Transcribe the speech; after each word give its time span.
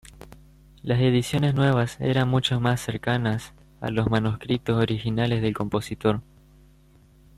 Las 0.81 0.99
ediciones 0.99 1.53
nuevas 1.53 1.97
eran 2.01 2.27
mucho 2.27 2.59
más 2.59 2.81
cercanas 2.81 3.53
a 3.81 3.91
los 3.91 4.09
manuscritos 4.09 4.81
originales 4.81 5.43
del 5.43 5.53
compositor. 5.53 6.21